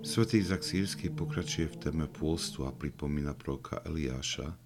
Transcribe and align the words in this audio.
Svetý 0.00 0.40
Izak 0.40 0.64
Sírsky 0.64 1.12
pokračuje 1.12 1.68
v 1.68 1.76
téme 1.76 2.06
pôstu 2.08 2.64
a 2.64 2.72
pripomína 2.72 3.36
proroka 3.36 3.84
Eliáša, 3.84 4.56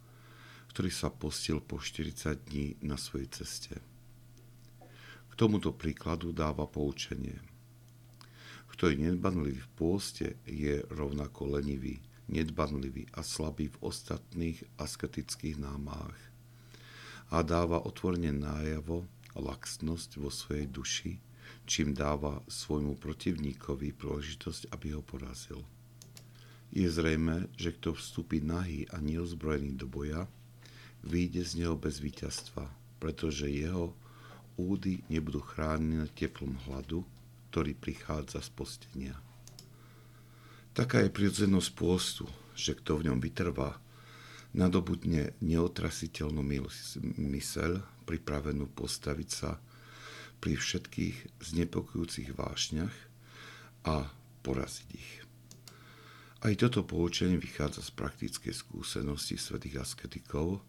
ktorý 0.70 0.90
sa 0.94 1.10
postil 1.10 1.58
po 1.58 1.82
40 1.82 2.38
dní 2.46 2.78
na 2.86 2.94
svojej 2.94 3.42
ceste. 3.42 3.74
K 5.26 5.32
tomuto 5.34 5.74
príkladu 5.74 6.30
dáva 6.30 6.70
poučenie. 6.70 7.34
Kto 8.70 8.86
je 8.86 9.10
nedbanlivý 9.10 9.58
v 9.58 9.70
pôste, 9.74 10.38
je 10.46 10.86
rovnako 10.94 11.58
lenivý, 11.58 11.98
nedbanlivý 12.30 13.10
a 13.18 13.26
slabý 13.26 13.74
v 13.74 13.90
ostatných 13.90 14.62
asketických 14.78 15.58
námách 15.58 16.34
a 17.34 17.42
dáva 17.42 17.82
otvorene 17.82 18.30
nájavo 18.30 19.02
laxnosť 19.34 20.22
vo 20.22 20.30
svojej 20.30 20.70
duši, 20.70 21.18
čím 21.64 21.96
dáva 21.96 22.44
svojmu 22.46 23.00
protivníkovi 23.00 23.96
príležitosť, 23.96 24.70
aby 24.72 24.94
ho 24.96 25.02
porazil. 25.04 25.60
Je 26.74 26.90
zrejme, 26.90 27.46
že 27.54 27.70
kto 27.70 27.94
vstúpi 27.94 28.42
nahý 28.42 28.90
a 28.90 28.98
neozbrojený 28.98 29.78
do 29.78 29.86
boja, 29.86 30.26
vyjde 31.04 31.42
z 31.46 31.52
neho 31.62 31.78
bez 31.78 32.02
víťazstva, 32.02 32.66
pretože 32.98 33.46
jeho 33.46 33.94
údy 34.58 35.02
nebudú 35.06 35.42
chránené 35.42 36.08
teplom 36.14 36.58
hladu, 36.66 37.06
ktorý 37.50 37.78
prichádza 37.78 38.42
z 38.42 38.50
postenia. 38.50 39.16
Taká 40.74 41.06
je 41.06 41.14
prirodzenosť 41.14 41.70
pôstu, 41.78 42.26
že 42.58 42.74
kto 42.74 42.98
v 42.98 43.06
ňom 43.10 43.22
vytrvá, 43.22 43.78
nadobudne 44.54 45.34
neotrasiteľnú 45.38 46.42
myseľ, 47.18 47.72
pripravenú 48.06 48.66
postaviť 48.74 49.28
sa 49.30 49.62
pri 50.40 50.54
všetkých 50.58 51.42
znepokojúcich 51.42 52.34
vášňach 52.34 52.96
a 53.84 54.08
poraziť 54.44 54.88
ich. 54.94 55.12
Aj 56.44 56.52
toto 56.60 56.84
poučenie 56.84 57.40
vychádza 57.40 57.80
z 57.80 57.90
praktickej 57.96 58.52
skúsenosti 58.52 59.40
svetých 59.40 59.80
asketikov, 59.80 60.60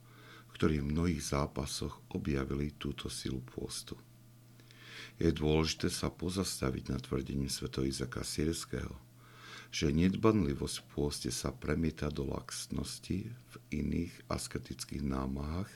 ktorí 0.55 0.79
v 0.79 0.95
mnohých 0.95 1.35
zápasoch 1.35 1.99
objavili 2.15 2.71
túto 2.79 3.11
silu 3.11 3.43
pôstu. 3.43 3.99
Je 5.19 5.27
dôležité 5.27 5.91
sa 5.91 6.07
pozastaviť 6.07 6.95
na 6.95 6.99
tvrdením 7.03 7.51
svätého 7.51 7.83
Izaka 7.83 8.23
Sierského, 8.23 8.95
že 9.67 9.91
nedbanlivosť 9.91 10.75
v 10.79 10.85
pôste 10.95 11.27
sa 11.27 11.51
premieta 11.51 12.07
do 12.07 12.23
laxnosti 12.23 13.27
v 13.27 13.55
iných 13.75 14.15
asketických 14.31 15.03
námahách 15.03 15.67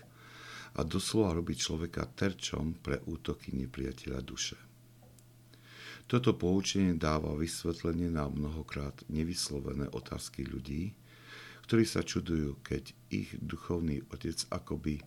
a 0.78 0.86
doslova 0.86 1.34
robí 1.34 1.58
človeka 1.58 2.06
terčom 2.06 2.78
pre 2.78 3.02
útoky 3.10 3.56
nepriateľa 3.58 4.22
duše. 4.22 4.58
Toto 6.10 6.34
poučenie 6.34 6.98
dáva 6.98 7.38
vysvetlenie 7.38 8.10
na 8.10 8.26
mnohokrát 8.26 8.98
nevyslovené 9.14 9.94
otázky 9.94 10.42
ľudí, 10.46 10.94
ktorí 11.70 11.86
sa 11.86 12.02
čudujú, 12.02 12.58
keď 12.66 12.94
ich 13.14 13.30
duchovný 13.38 14.02
otec 14.10 14.42
akoby 14.50 14.98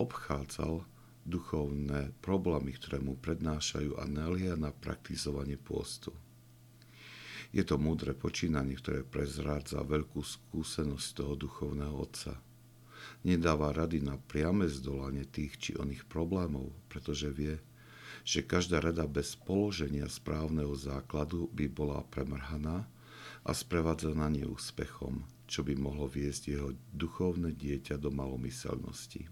obchádzal 0.00 0.88
duchovné 1.28 2.16
problémy, 2.24 2.72
ktoré 2.80 2.96
mu 2.96 3.20
prednášajú 3.20 4.00
a 4.00 4.08
nelia 4.08 4.56
na 4.56 4.72
praktizovanie 4.72 5.60
pôstu. 5.60 6.16
Je 7.52 7.60
to 7.60 7.76
múdre 7.76 8.16
počínanie, 8.16 8.80
ktoré 8.80 9.04
prezrádza 9.04 9.84
veľkú 9.84 10.20
skúsenosť 10.24 11.08
toho 11.12 11.36
duchovného 11.36 11.92
otca– 11.92 12.40
nedáva 13.26 13.74
rady 13.74 14.02
na 14.04 14.18
priame 14.18 14.70
zdolanie 14.70 15.26
tých 15.26 15.58
či 15.58 15.70
oných 15.74 16.06
problémov, 16.06 16.70
pretože 16.86 17.30
vie, 17.34 17.58
že 18.22 18.46
každá 18.46 18.78
rada 18.78 19.08
bez 19.08 19.34
položenia 19.34 20.06
správneho 20.06 20.74
základu 20.76 21.50
by 21.50 21.66
bola 21.70 22.04
premrhaná 22.12 22.86
a 23.42 23.50
sprevádzaná 23.54 24.28
neúspechom, 24.28 25.24
čo 25.48 25.64
by 25.64 25.74
mohlo 25.78 26.06
viesť 26.06 26.42
jeho 26.52 26.70
duchovné 26.92 27.56
dieťa 27.56 27.96
do 27.96 28.12
malomyselnosti. 28.12 29.26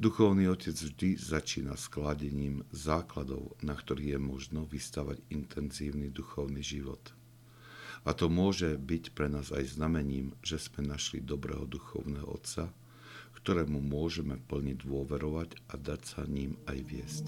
Duchovný 0.00 0.48
otec 0.48 0.72
vždy 0.72 1.20
začína 1.20 1.76
skladením 1.76 2.64
základov, 2.72 3.54
na 3.60 3.76
ktorých 3.76 4.16
je 4.16 4.20
možno 4.20 4.64
vystavať 4.64 5.20
intenzívny 5.28 6.08
duchovný 6.08 6.64
život– 6.64 7.12
a 8.02 8.10
to 8.14 8.26
môže 8.26 8.74
byť 8.82 9.14
pre 9.14 9.30
nás 9.30 9.54
aj 9.54 9.78
znamením, 9.78 10.34
že 10.42 10.58
sme 10.58 10.82
našli 10.82 11.22
dobrého 11.22 11.62
duchovného 11.66 12.26
Otca, 12.26 12.74
ktorému 13.42 13.82
môžeme 13.82 14.38
plne 14.46 14.78
dôverovať 14.78 15.58
a 15.70 15.74
dať 15.74 16.00
sa 16.06 16.22
ním 16.26 16.58
aj 16.70 16.78
viesť. 16.82 17.26